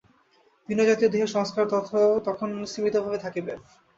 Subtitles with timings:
[0.69, 1.63] ভিন্ন জাতীয় দেহের সংস্কার
[2.27, 3.53] তখন স্তিমিতভাবে থাকিবে।